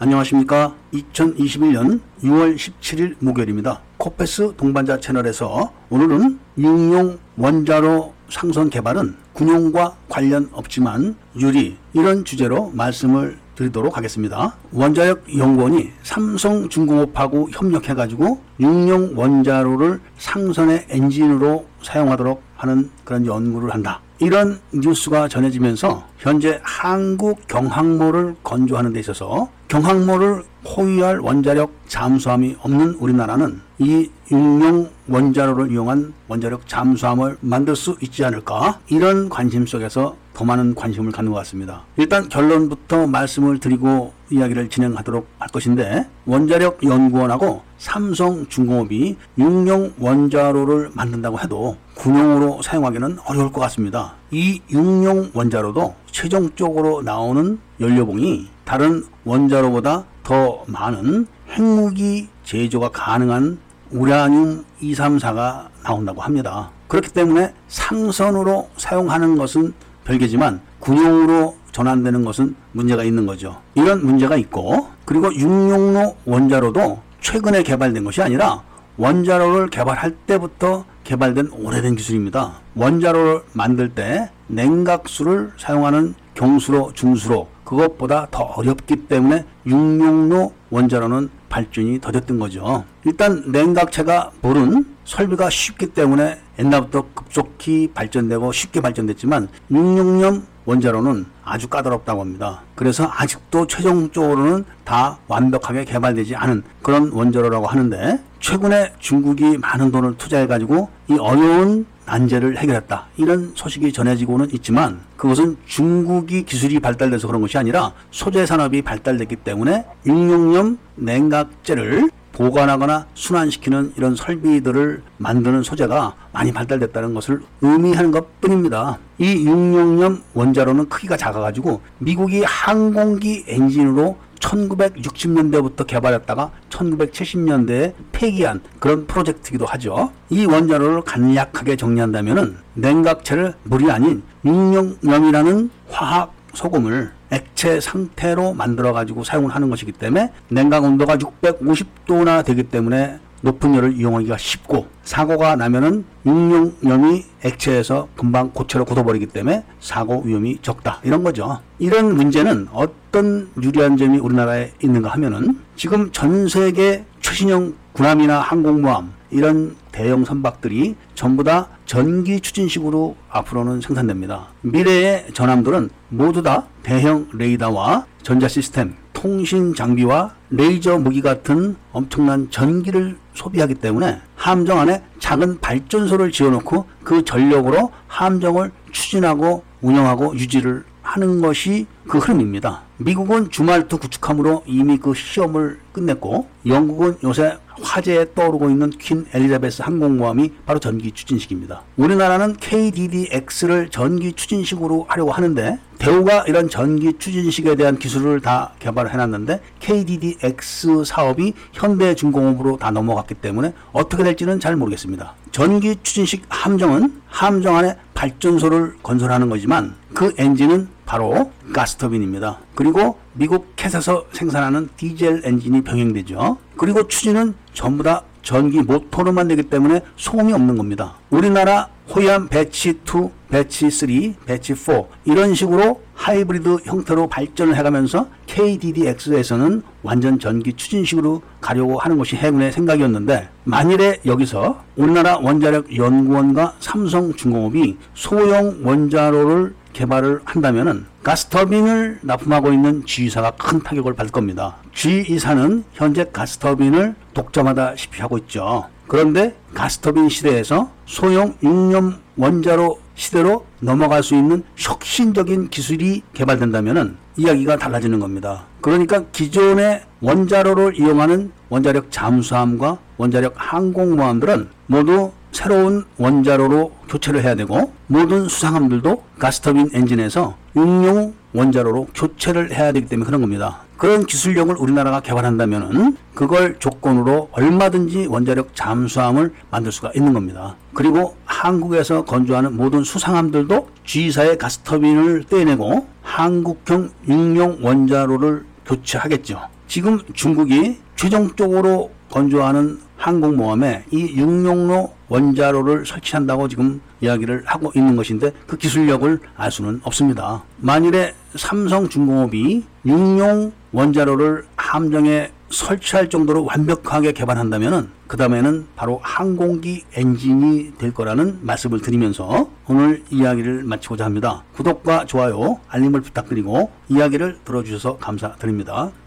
안녕하십니까. 0.00 0.76
2021년 0.92 2.00
6월 2.22 2.54
17일 2.54 3.16
목요일입니다. 3.18 3.80
코페스 3.96 4.54
동반자 4.56 5.00
채널에서 5.00 5.72
오늘은 5.90 6.38
육용 6.56 7.18
원자로 7.36 8.14
상선 8.30 8.70
개발은 8.70 9.16
군용과 9.32 9.96
관련 10.08 10.50
없지만 10.52 11.16
유리 11.40 11.76
이런 11.94 12.24
주제로 12.24 12.70
말씀을 12.74 13.38
드리도록 13.56 13.96
하겠습니다. 13.96 14.56
원자력 14.72 15.36
연구원이 15.36 15.90
삼성중공업하고 16.04 17.50
협력해가지고 17.50 18.40
육용 18.60 19.14
원자로를 19.16 20.00
상선의 20.16 20.86
엔진으로 20.90 21.66
사용하도록 21.82 22.40
하는 22.58 22.90
그런 23.04 23.24
연구를 23.24 23.72
한다. 23.72 24.00
이런 24.18 24.58
뉴스가 24.72 25.28
전해지면서 25.28 26.04
현재 26.18 26.60
한국 26.62 27.46
경항모를 27.46 28.34
건조하는 28.42 28.92
데 28.92 29.00
있어서 29.00 29.48
경항모를 29.68 30.42
호위할 30.66 31.20
원자력 31.20 31.72
잠수함이 31.86 32.56
없는 32.60 32.94
우리나라는 32.98 33.60
이 33.78 34.10
육용 34.30 34.90
원자로를 35.08 35.70
이용한 35.72 36.12
원자력 36.28 36.68
잠수함을 36.68 37.38
만들 37.40 37.74
수 37.74 37.96
있지 38.00 38.24
않을까 38.24 38.78
이런 38.88 39.28
관심 39.28 39.66
속에서 39.66 40.16
더 40.34 40.44
많은 40.44 40.74
관심을 40.74 41.10
갖는 41.10 41.32
것 41.32 41.38
같습니다. 41.38 41.82
일단 41.96 42.28
결론부터 42.28 43.06
말씀을 43.08 43.58
드리고 43.58 44.12
이야기를 44.30 44.68
진행하도록 44.68 45.26
할 45.38 45.48
것인데 45.48 46.06
원자력 46.26 46.84
연구원하고 46.84 47.62
삼성중공업이 47.78 49.16
육용 49.38 49.94
원자로를 49.98 50.90
만든다고 50.92 51.40
해도 51.40 51.76
군용으로 51.94 52.62
사용하기는 52.62 53.18
어려울 53.26 53.50
것 53.50 53.60
같습니다. 53.62 54.14
이 54.30 54.60
육용 54.70 55.30
원자로도 55.32 55.94
최종적으로 56.12 57.02
나오는 57.02 57.58
연료봉이 57.80 58.48
다른 58.64 59.04
원자로보다 59.24 60.04
더 60.22 60.62
많은 60.66 61.26
핵무기 61.50 62.28
제조가 62.44 62.90
가능한 62.90 63.58
우라늄 63.90 64.64
234가 64.82 65.66
나온다고 65.82 66.20
합니다. 66.20 66.70
그렇기 66.88 67.10
때문에 67.10 67.52
상선으로 67.68 68.68
사용하는 68.76 69.36
것은 69.36 69.74
별개지만 70.04 70.60
군용으로 70.80 71.56
전환되는 71.72 72.24
것은 72.24 72.56
문제가 72.72 73.04
있는 73.04 73.26
거죠. 73.26 73.60
이런 73.74 74.04
문제가 74.04 74.36
있고 74.36 74.88
그리고 75.04 75.32
육용로 75.32 76.16
원자로도 76.24 77.00
최근에 77.20 77.62
개발된 77.62 78.04
것이 78.04 78.22
아니라 78.22 78.62
원자로를 78.96 79.68
개발할 79.68 80.12
때부터 80.26 80.84
개발된 81.04 81.50
오래된 81.52 81.96
기술입니다. 81.96 82.60
원자로를 82.74 83.42
만들 83.52 83.90
때 83.90 84.30
냉각수를 84.48 85.52
사용하는 85.56 86.14
경수로 86.34 86.92
중수로 86.94 87.48
그것보다 87.64 88.28
더 88.30 88.44
어렵기 88.44 89.06
때문에 89.08 89.44
육용로 89.66 90.52
원자로는 90.70 91.30
발전이 91.48 92.00
더뎠던 92.00 92.38
거죠. 92.38 92.84
일단 93.04 93.42
냉각체가 93.50 94.30
불은 94.42 94.84
설비가 95.04 95.48
쉽기 95.48 95.88
때문에 95.88 96.38
옛날부터 96.58 97.06
급속히 97.14 97.90
발전되고 97.94 98.52
쉽게 98.52 98.80
발전됐지만 98.80 99.48
육용염 99.70 100.46
원자로는 100.66 101.24
아주 101.44 101.68
까다롭다고 101.68 102.20
합니다. 102.20 102.60
그래서 102.74 103.10
아직도 103.10 103.66
최종적으로는 103.66 104.66
다 104.84 105.16
완벽하게 105.26 105.86
개발되지 105.86 106.36
않은 106.36 106.62
그런 106.82 107.10
원자로라고 107.10 107.66
하는데 107.66 108.20
최근에 108.40 108.92
중국이 108.98 109.56
많은 109.56 109.90
돈을 109.90 110.18
투자해가지고 110.18 110.90
이 111.08 111.16
어려운 111.18 111.86
난제를 112.08 112.56
해결했다. 112.56 113.06
이런 113.18 113.52
소식이 113.54 113.92
전해지고는 113.92 114.48
있지만 114.54 115.00
그것은 115.16 115.56
중국이 115.66 116.44
기술이 116.44 116.80
발달돼서 116.80 117.26
그런 117.26 117.42
것이 117.42 117.58
아니라 117.58 117.92
소재 118.10 118.46
산업이 118.46 118.82
발달됐기 118.82 119.36
때문에 119.36 119.84
육용염 120.06 120.78
냉각제를 120.96 122.10
보관하거나 122.32 123.06
순환시키는 123.14 123.94
이런 123.96 124.14
설비들을 124.14 125.02
만드는 125.18 125.62
소재가 125.64 126.14
많이 126.32 126.52
발달됐다는 126.52 127.12
것을 127.14 127.42
의미하는 127.60 128.10
것 128.10 128.40
뿐입니다. 128.40 128.98
이 129.18 129.44
육용염 129.44 130.22
원자로는 130.34 130.88
크기가 130.88 131.16
작아가지고 131.16 131.80
미국이 131.98 132.42
항공기 132.44 133.44
엔진으로 133.48 134.16
1960년대부터 134.48 135.86
개발했다가 135.86 136.50
1970년대에 136.70 137.92
폐기한 138.12 138.60
그런 138.78 139.06
프로젝트이기도 139.06 139.66
하죠. 139.66 140.12
이 140.30 140.46
원자로를 140.46 141.02
간략하게 141.02 141.76
정리한다면 141.76 142.58
냉각체를 142.74 143.54
물이 143.64 143.90
아닌 143.90 144.22
육용염이라는 144.44 145.70
화학 145.90 146.32
소금을 146.54 147.12
액체 147.30 147.80
상태로 147.80 148.54
만들어 148.54 148.92
가지고 148.92 149.22
사용을 149.22 149.54
하는 149.54 149.68
것이기 149.68 149.92
때문에 149.92 150.32
냉각 150.48 150.84
온도가 150.84 151.18
650도나 151.18 152.44
되기 152.44 152.62
때문에 152.64 153.18
높은 153.42 153.74
열을 153.74 153.96
이용하기가 153.96 154.36
쉽고 154.38 154.86
사고가 155.08 155.56
나면은 155.56 156.04
육룡염이 156.26 157.24
액체에서 157.42 158.08
금방 158.14 158.50
고체로 158.50 158.84
굳어버리기 158.84 159.28
때문에 159.28 159.64
사고 159.80 160.20
위험이 160.20 160.58
적다 160.60 161.00
이런 161.02 161.22
거죠. 161.22 161.60
이런 161.78 162.14
문제는 162.14 162.68
어떤 162.74 163.48
유리한 163.62 163.96
점이 163.96 164.18
우리나라에 164.18 164.70
있는가 164.82 165.08
하면은 165.12 165.60
지금 165.76 166.12
전 166.12 166.46
세계 166.46 167.06
최신형 167.22 167.72
군함이나 167.94 168.38
항공모함 168.38 169.14
이런 169.30 169.76
대형 169.92 170.26
선박들이 170.26 170.94
전부 171.14 171.42
다 171.42 171.68
전기 171.86 172.38
추진식으로 172.40 173.16
앞으로는 173.30 173.80
생산됩니다. 173.80 174.48
미래의 174.60 175.28
전함들은 175.32 175.88
모두 176.10 176.42
다 176.42 176.66
대형 176.82 177.28
레이더와 177.32 178.04
전자 178.22 178.46
시스템, 178.46 178.94
통신 179.14 179.74
장비와 179.74 180.34
레이저 180.50 180.98
무기 180.98 181.22
같은 181.22 181.76
엄청난 181.92 182.50
전기를 182.50 183.16
소비하기 183.32 183.76
때문에 183.76 184.20
함정 184.38 184.78
안에 184.78 185.02
작은 185.18 185.58
발전소를 185.60 186.30
지어놓고 186.30 186.86
그 187.02 187.24
전력으로 187.24 187.90
함정을 188.06 188.70
추진하고 188.92 189.64
운영하고 189.82 190.36
유지를 190.36 190.84
하는 191.02 191.40
것이 191.40 191.86
그 192.06 192.18
흐름입니다. 192.18 192.82
미국은 192.98 193.50
주말투 193.50 193.98
구축함으로 193.98 194.62
이미 194.66 194.96
그 194.98 195.14
시험을 195.14 195.80
끝냈고 195.92 196.46
영국은 196.66 197.16
요새 197.24 197.58
화제에 197.80 198.34
떠오르고 198.34 198.70
있는 198.70 198.90
퀸 198.90 199.26
엘리자베스 199.32 199.82
항공모함이 199.82 200.52
바로 200.66 200.78
전기 200.78 201.12
추진식입니다. 201.12 201.82
우리나라는 201.96 202.56
KDDX를 202.56 203.88
전기 203.90 204.32
추진식으로 204.32 205.06
하려고 205.08 205.32
하는데 205.32 205.78
대우가 205.98 206.44
이런 206.46 206.68
전기 206.68 207.12
추진식에 207.18 207.74
대한 207.74 207.98
기술을 207.98 208.40
다 208.40 208.72
개발을 208.78 209.12
해놨는데 209.12 209.60
KDDX 209.80 211.04
사업이 211.04 211.54
현대중공업으로 211.72 212.76
다 212.78 212.90
넘어갔기 212.90 213.34
때문에 213.34 213.74
어떻게 213.92 214.22
될지는 214.22 214.60
잘 214.60 214.76
모르겠습니다. 214.76 215.34
전기 215.50 215.96
추진식 216.02 216.44
함정은 216.48 217.20
함정 217.26 217.76
안에 217.76 217.96
발전소를 218.14 218.96
건설하는 219.02 219.48
거지만 219.48 219.96
그 220.14 220.32
엔진은 220.38 220.88
바로 221.04 221.52
가스터빈입니다. 221.72 222.60
그리고 222.74 223.18
미국 223.32 223.74
캣에서 223.76 224.26
생산하는 224.32 224.88
디젤 224.96 225.42
엔진이 225.44 225.82
병행되죠. 225.82 226.58
그리고 226.76 227.08
추진은 227.08 227.54
전부 227.72 228.02
다 228.02 228.22
전기 228.42 228.80
모터로만 228.82 229.48
되기 229.48 229.62
때문에 229.64 230.00
소음이 230.16 230.52
없는 230.52 230.76
겁니다. 230.76 231.16
우리나라 231.30 231.88
호위함 232.14 232.48
Batch 232.48 232.90
2, 232.90 233.28
Batch 233.50 233.90
3, 233.90 234.34
Batch 234.46 234.74
4 234.74 235.02
이런 235.24 235.54
식으로 235.54 236.00
하이브리드 236.14 236.78
형태로 236.84 237.28
발전을 237.28 237.76
해가면서 237.76 238.28
KDDX에서는 238.46 239.82
완전 240.02 240.38
전기 240.38 240.72
추진식으로 240.72 241.42
가려고 241.60 241.98
하는 241.98 242.18
것이 242.18 242.36
해군의 242.36 242.72
생각이었는데 242.72 243.48
만일에 243.64 244.18
여기서 244.26 244.82
우리나라 244.96 245.38
원자력 245.38 245.94
연구원과 245.96 246.74
삼성중공업이 246.80 247.96
소형 248.14 248.80
원자로를 248.82 249.74
개발을 249.92 250.40
한다면은 250.44 251.06
가스터빈을 251.22 252.20
납품하고 252.22 252.72
있는 252.72 253.04
GE사가 253.04 253.52
큰 253.52 253.80
타격을 253.80 254.14
받을 254.14 254.30
겁니다. 254.32 254.76
GE사는 254.94 255.84
현재 255.92 256.24
가스터빈을 256.32 257.14
독점하다시피 257.34 258.20
하고 258.20 258.38
있죠. 258.38 258.88
그런데 259.08 259.56
가스터빈 259.74 260.28
시대에서 260.28 260.90
소형 261.06 261.54
용융염 261.62 262.14
원자로 262.36 263.00
시대로 263.14 263.64
넘어갈 263.80 264.22
수 264.22 264.36
있는 264.36 264.62
혁신적인 264.76 265.70
기술이 265.70 266.22
개발된다면 266.34 267.16
이야기가 267.36 267.76
달라지는 267.76 268.20
겁니다. 268.20 268.64
그러니까 268.80 269.24
기존의 269.32 270.02
원자로를 270.20 270.98
이용하는 270.98 271.50
원자력 271.68 272.10
잠수함과 272.10 272.98
원자력 273.16 273.54
항공모함들은 273.56 274.68
모두 274.86 275.32
새로운 275.52 276.04
원자로로 276.18 276.92
교체를 277.08 277.42
해야 277.42 277.54
되고 277.54 277.92
모든 278.06 278.48
수상함들도 278.48 279.24
가스터빈 279.38 279.90
엔진에서 279.92 280.56
육용 280.76 281.34
원자로로 281.54 282.08
교체를 282.14 282.72
해야 282.72 282.92
되기 282.92 283.08
때문에 283.08 283.26
그런 283.26 283.40
겁니다. 283.40 283.80
그런 283.98 284.24
기술력을 284.24 284.74
우리나라가 284.76 285.20
개발한다면 285.20 286.16
그걸 286.32 286.78
조건으로 286.78 287.50
얼마든지 287.52 288.26
원자력 288.28 288.74
잠수함을 288.74 289.52
만들 289.70 289.90
수가 289.92 290.12
있는 290.14 290.32
겁니다. 290.32 290.76
그리고 290.94 291.36
한국에서 291.44 292.24
건조하는 292.24 292.76
모든 292.76 293.02
수상함들도 293.02 293.88
G사의 294.04 294.56
가스터빈을 294.56 295.44
떼내고 295.44 296.06
한국형 296.22 297.10
육용 297.28 297.78
원자로를 297.82 298.64
교체하겠죠. 298.86 299.60
지금 299.88 300.20
중국이 300.32 300.98
최종적으로 301.16 302.12
건조하는 302.30 303.00
항공모함에 303.16 304.04
이 304.12 304.36
육룡로 304.36 305.12
원자로를 305.28 306.06
설치한다고 306.06 306.68
지금 306.68 307.00
이야기를 307.20 307.64
하고 307.66 307.90
있는 307.96 308.14
것인데 308.14 308.52
그 308.66 308.76
기술력을 308.76 309.40
알 309.56 309.72
수는 309.72 310.00
없습니다. 310.04 310.62
만일에 310.76 311.34
삼성중공업이 311.56 312.84
육룡 313.06 313.72
원자로를 313.92 314.64
함정에 314.76 315.50
설치할 315.70 316.30
정도로 316.30 316.64
완벽하게 316.64 317.32
개발한다면은 317.32 318.08
그 318.26 318.36
다음에는 318.36 318.86
바로 318.96 319.20
항공기 319.22 320.04
엔진이 320.14 320.94
될 320.98 321.12
거라는 321.12 321.58
말씀을 321.62 322.00
드리면서 322.00 322.68
오늘 322.86 323.22
이야기를 323.30 323.84
마치고자 323.84 324.24
합니다. 324.24 324.64
구독과 324.74 325.26
좋아요, 325.26 325.78
알림을 325.88 326.20
부탁드리고 326.22 326.90
이야기를 327.08 327.58
들어주셔서 327.64 328.18
감사드립니다. 328.18 329.10